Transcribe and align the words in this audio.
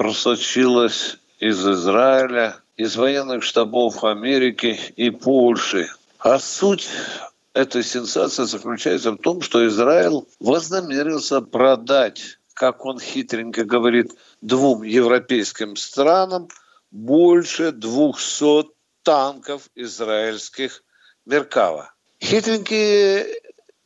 Просочилась 0.00 1.18
из 1.40 1.58
Израиля, 1.68 2.56
из 2.78 2.96
военных 2.96 3.42
штабов 3.42 4.02
Америки 4.02 4.80
и 4.96 5.10
Польши. 5.10 5.90
А 6.18 6.38
суть 6.38 6.88
этой 7.52 7.84
сенсации 7.84 8.44
заключается 8.44 9.12
в 9.12 9.18
том, 9.18 9.42
что 9.42 9.68
Израиль 9.68 10.24
вознамерился 10.40 11.42
продать, 11.42 12.38
как 12.54 12.86
он 12.86 12.98
хитренько 12.98 13.64
говорит, 13.64 14.12
двум 14.40 14.84
европейским 14.84 15.76
странам 15.76 16.48
больше 16.90 17.70
200 17.70 18.70
танков 19.02 19.68
израильских 19.74 20.82
Меркава. 21.26 21.92
Хитренькие 22.22 23.39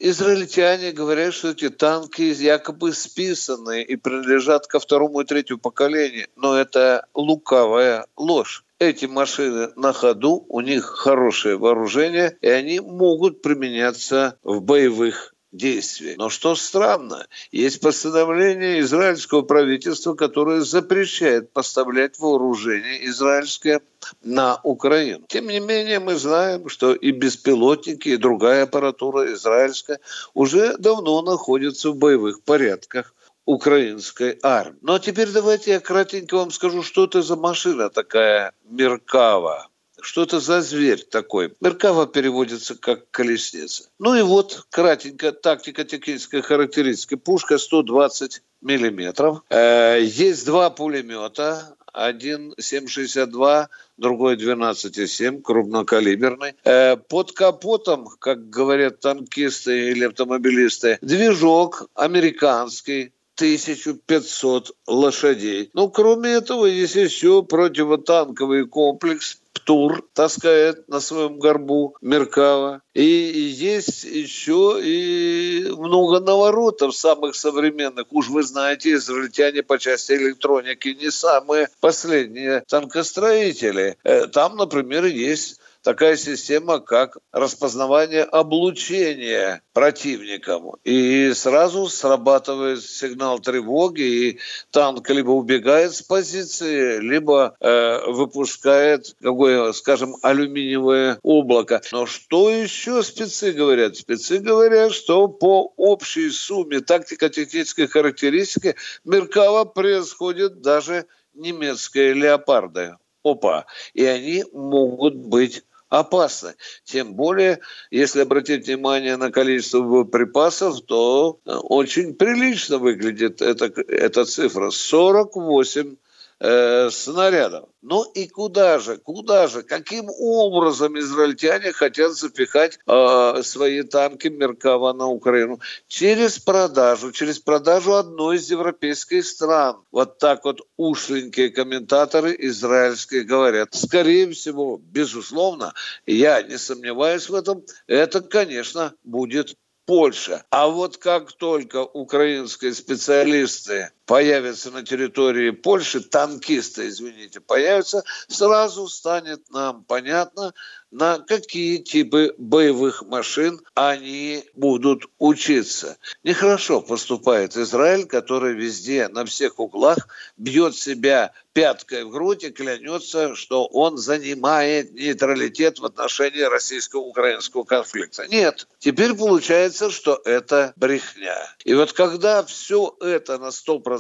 израильтяне 0.05 0.93
говорят, 0.93 1.35
что 1.35 1.51
эти 1.51 1.71
танки 1.71 2.23
якобы 2.23 2.93
списаны 2.93 3.83
и 3.83 3.97
принадлежат 3.97 4.67
ко 4.67 4.79
второму 4.79 5.21
и 5.21 5.25
третьему 5.25 5.61
поколению. 5.61 6.29
Но 6.37 6.57
это 6.57 7.07
лукавая 7.15 8.07
ложь. 8.17 8.65
Эти 8.79 9.07
машины 9.07 9.71
на 9.77 9.93
ходу, 9.93 10.45
у 10.49 10.61
них 10.61 10.85
хорошее 10.85 11.57
вооружение, 11.57 12.37
и 12.41 12.49
они 12.49 12.81
могут 12.81 13.41
применяться 13.41 14.37
в 14.43 14.61
боевых 14.61 15.34
действий. 15.55 16.15
Но 16.17 16.29
что 16.29 16.55
странно, 16.55 17.27
есть 17.53 17.81
постановление 17.81 18.81
израильского 18.81 19.43
правительства, 19.43 20.15
которое 20.15 20.61
запрещает 20.61 21.53
поставлять 21.53 22.19
вооружение 22.19 23.07
израильское 23.07 23.81
на 24.23 24.61
Украину. 24.63 25.25
Тем 25.29 25.47
не 25.49 25.61
менее, 25.61 26.01
мы 26.01 26.17
знаем, 26.17 26.69
что 26.69 26.95
и 26.95 27.11
беспилотники, 27.11 28.11
и 28.11 28.17
другая 28.17 28.65
аппаратура 28.65 29.33
израильская 29.33 30.01
уже 30.35 30.77
давно 30.77 31.23
находятся 31.23 31.91
в 31.91 31.97
боевых 31.97 32.43
порядках 32.43 33.15
украинской 33.47 34.39
армии. 34.43 34.79
Ну 34.83 34.95
а 34.95 35.01
теперь 35.01 35.31
давайте 35.31 35.73
я 35.73 35.81
кратенько 35.81 36.37
вам 36.37 36.51
скажу, 36.51 36.83
что 36.83 37.05
это 37.05 37.23
за 37.23 37.37
машина 37.37 37.91
такая 37.91 38.53
Меркава. 38.65 39.69
Что 40.05 40.25
это 40.25 40.39
за 40.39 40.61
зверь 40.61 41.03
такой? 41.03 41.55
Меркава 41.61 42.07
переводится 42.07 42.75
как 42.75 43.11
колесница. 43.11 43.85
Ну 43.99 44.15
и 44.15 44.21
вот, 44.21 44.67
кратенько, 44.69 45.33
тактико-техническая 45.33 46.43
характеристика. 46.43 47.17
Пушка 47.17 47.57
120 47.57 48.43
миллиметров. 48.61 49.43
Э, 49.49 49.99
есть 50.03 50.45
два 50.45 50.69
пулемета. 50.69 51.75
Один 51.95 52.53
7,62, 52.61 53.69
другой 53.97 54.37
12,7, 54.37 55.41
крупнокалиберный. 55.41 56.55
Э, 56.65 56.97
под 56.97 57.33
капотом, 57.33 58.07
как 58.19 58.51
говорят 58.51 59.01
танкисты 59.01 59.91
или 59.91 60.05
автомобилисты, 60.05 60.99
движок 61.01 61.89
американский, 61.95 63.13
1500 63.37 64.77
лошадей. 64.87 65.71
Ну, 65.73 65.89
кроме 65.89 66.31
этого, 66.31 66.67
есть 66.67 66.95
еще 66.95 67.43
противотанковый 67.43 68.67
комплекс 68.67 69.39
Тур 69.65 70.07
таскает 70.13 70.89
на 70.89 71.01
своем 71.01 71.39
горбу 71.39 71.97
Меркава. 72.01 72.83
И 72.93 73.05
есть 73.05 74.05
еще 74.05 74.79
и 74.83 75.67
много 75.77 76.21
наворотов 76.21 76.95
самых 76.95 77.35
современных. 77.35 78.07
Уж 78.11 78.29
вы 78.29 78.43
знаете, 78.43 78.95
израильтяне 78.95 79.63
по 79.63 79.79
части 79.79 80.13
электроники 80.13 80.89
не 80.89 81.11
самые 81.11 81.69
последние 81.81 82.63
танкостроители. 82.69 83.97
Э, 84.05 84.27
там, 84.27 84.57
например, 84.57 85.07
есть 85.07 85.61
такая 85.85 86.17
система, 86.17 86.81
как 86.81 87.19
распознавание 87.31 88.23
облучения 88.23 89.63
противником. 89.73 90.73
И 90.83 91.33
сразу 91.35 91.89
срабатывает 91.89 92.83
сигнал 92.83 93.39
тревоги, 93.39 94.03
и 94.03 94.39
танк 94.71 95.09
либо 95.11 95.31
убегает 95.31 95.95
с 95.95 96.03
позиции, 96.03 96.99
либо 96.99 97.55
э, 97.61 98.01
выпускает 98.11 99.15
какое, 99.23 99.73
скажем, 99.73 100.17
алюминиевое 100.23 101.19
облако. 101.23 101.83
Но 101.93 102.07
что 102.07 102.51
еще 102.51 103.03
спецы 103.03 103.53
говорят? 103.53 103.97
Спецы 103.97 104.39
говорят, 104.39 104.93
что 104.93 105.29
по 105.29 105.73
общей 105.77 106.31
сумме 106.31 106.81
тактико-технической 106.81 107.87
характеристики 107.89 108.75
Меркава 109.05 109.67
происходит 109.67 110.63
даже 110.63 111.05
немецкие 111.35 112.15
леопарды. 112.15 112.97
Опа. 113.23 113.67
И 113.95 114.05
они 114.05 114.45
могут 114.53 115.17
быть 115.17 115.65
опасно. 115.99 116.55
Тем 116.85 117.15
более, 117.15 117.61
если 117.91 118.21
обратить 118.21 118.67
внимание 118.67 119.17
на 119.17 119.31
количество 119.31 119.81
боеприпасов, 119.81 120.81
то 120.83 121.41
э, 121.45 121.55
очень 121.55 122.15
прилично 122.15 122.79
выглядит 122.79 123.43
эта, 123.43 123.67
эта 123.89 124.25
цифра. 124.25 124.71
48 124.71 125.97
э, 126.45 126.91
снарядов. 126.91 127.69
Ну 127.81 128.05
и 128.13 128.29
куда 128.29 128.79
же, 128.79 128.99
куда 128.99 129.47
же, 129.47 129.63
каким 129.63 130.11
образом 130.11 130.99
израильтяне 130.99 131.73
хотят 131.73 132.13
запихать 132.13 132.79
э, 132.87 133.43
свои 133.43 133.83
танки 133.83 134.29
Меркава 134.29 134.93
на 134.93 135.07
Украину? 135.07 135.61
Через 135.89 136.39
продажу, 136.39 137.13
через 137.13 137.39
продажу 137.39 137.95
одной 137.95 138.37
из 138.37 138.51
европейских 138.51 139.25
стран. 139.25 139.77
Вот 139.91 140.19
так 140.19 140.45
вот 140.45 140.61
ушленькие 140.77 141.49
комментаторы 141.49 142.37
израильские 142.39 143.23
говорят. 143.25 143.75
Скорее 143.75 144.31
всего, 144.33 144.79
безусловно, 144.83 145.73
я 146.07 146.43
не 146.43 146.59
сомневаюсь 146.59 147.29
в 147.29 147.35
этом, 147.35 147.65
это, 147.87 148.21
конечно, 148.21 148.93
будет 149.03 149.57
Польша. 149.87 150.45
А 150.51 150.69
вот 150.69 150.97
как 150.97 151.33
только 151.33 151.85
украинские 151.85 152.73
специалисты 152.73 153.91
появятся 154.07 154.71
на 154.71 154.83
территории 154.83 155.51
Польши, 155.51 156.01
танкисты, 156.01 156.89
извините, 156.89 157.41
появятся, 157.41 158.05
сразу 158.29 158.89
станет 158.89 159.51
нам 159.51 159.85
понятно, 159.85 160.53
на 160.95 161.19
какие 161.19 161.79
типы 161.79 162.35
боевых 162.39 163.03
машин 163.03 163.61
они 163.75 164.45
будут 164.55 165.07
учиться. 165.19 165.97
Нехорошо 166.23 166.81
поступает 166.81 167.57
Израиль, 167.57 168.07
который 168.07 168.55
везде, 168.55 169.09
на 169.09 169.25
всех 169.25 169.59
углах 169.59 170.07
бьет 170.37 170.77
себя 170.77 171.33
пяткой 171.53 172.05
в 172.05 172.11
грудь 172.11 172.45
и 172.45 172.51
клянется, 172.51 173.35
что 173.35 173.67
он 173.67 173.97
занимает 173.97 174.93
нейтралитет 174.93 175.79
в 175.79 175.85
отношении 175.85 176.43
российско-украинского 176.43 177.65
конфликта. 177.65 178.27
Нет, 178.29 178.69
теперь 178.79 179.15
получается, 179.15 179.91
что 179.91 180.21
это 180.25 180.75
брехня. 180.77 181.37
И 181.65 181.75
вот 181.75 181.93
когда 181.93 182.45
все 182.45 182.97
это 183.01 183.39
на 183.39 183.49
100% 183.49 183.94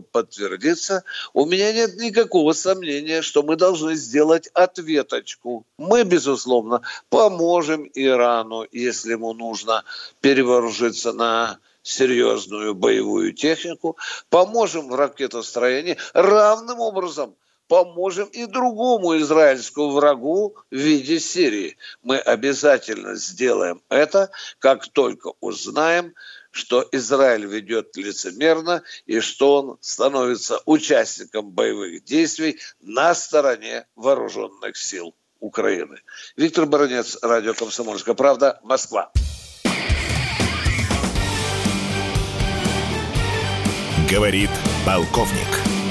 подтвердится, 0.00 1.04
у 1.32 1.46
меня 1.46 1.72
нет 1.72 1.96
никакого 1.96 2.52
сомнения, 2.52 3.22
что 3.22 3.42
мы 3.42 3.56
должны 3.56 3.94
сделать 3.94 4.48
ответочку. 4.54 5.64
Мы, 5.78 6.04
безусловно, 6.04 6.82
поможем 7.08 7.88
Ирану, 7.94 8.66
если 8.72 9.12
ему 9.12 9.32
нужно 9.32 9.84
перевооружиться 10.20 11.12
на 11.12 11.58
серьезную 11.82 12.74
боевую 12.74 13.32
технику, 13.32 13.96
поможем 14.28 14.88
в 14.88 14.94
ракетостроении, 14.94 15.96
равным 16.12 16.80
образом 16.80 17.34
поможем 17.68 18.26
и 18.28 18.46
другому 18.46 19.16
израильскому 19.18 19.90
врагу 19.90 20.56
в 20.70 20.76
виде 20.76 21.20
Сирии. 21.20 21.76
Мы 22.02 22.18
обязательно 22.18 23.14
сделаем 23.14 23.82
это, 23.88 24.30
как 24.58 24.88
только 24.88 25.32
узнаем, 25.40 26.14
что 26.50 26.86
Израиль 26.92 27.46
ведет 27.46 27.96
лицемерно 27.96 28.82
и 29.06 29.20
что 29.20 29.56
он 29.56 29.78
становится 29.80 30.60
участником 30.64 31.50
боевых 31.50 32.04
действий 32.04 32.58
на 32.80 33.14
стороне 33.14 33.86
вооруженных 33.94 34.76
сил. 34.76 35.14
Украины. 35.40 36.00
Виктор 36.36 36.66
Баранец, 36.66 37.16
радио 37.22 37.54
«Комсомольская 37.54 38.16
правда», 38.16 38.58
Москва. 38.64 39.12
Говорит 44.10 44.50
полковник. 44.84 45.77